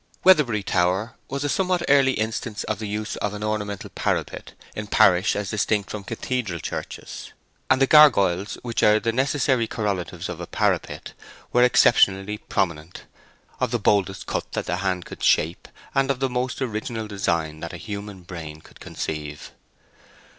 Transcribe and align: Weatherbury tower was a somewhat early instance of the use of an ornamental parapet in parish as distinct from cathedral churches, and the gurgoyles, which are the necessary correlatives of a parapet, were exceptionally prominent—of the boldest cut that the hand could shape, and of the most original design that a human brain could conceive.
Weatherbury 0.23 0.63
tower 0.63 1.13
was 1.27 1.43
a 1.43 1.47
somewhat 1.47 1.83
early 1.87 2.13
instance 2.13 2.63
of 2.63 2.79
the 2.79 2.87
use 2.87 3.17
of 3.17 3.35
an 3.35 3.43
ornamental 3.43 3.91
parapet 3.91 4.53
in 4.75 4.87
parish 4.87 5.35
as 5.35 5.51
distinct 5.51 5.91
from 5.91 6.03
cathedral 6.03 6.59
churches, 6.59 7.31
and 7.69 7.79
the 7.79 7.85
gurgoyles, 7.85 8.57
which 8.63 8.81
are 8.81 8.99
the 8.99 9.11
necessary 9.11 9.67
correlatives 9.67 10.27
of 10.27 10.41
a 10.41 10.47
parapet, 10.47 11.13
were 11.53 11.61
exceptionally 11.61 12.39
prominent—of 12.39 13.69
the 13.69 13.77
boldest 13.77 14.25
cut 14.25 14.53
that 14.53 14.65
the 14.65 14.77
hand 14.77 15.05
could 15.05 15.21
shape, 15.21 15.67
and 15.93 16.09
of 16.09 16.19
the 16.19 16.29
most 16.31 16.63
original 16.63 17.07
design 17.07 17.59
that 17.59 17.71
a 17.71 17.77
human 17.77 18.23
brain 18.23 18.59
could 18.59 18.79
conceive. 18.79 19.51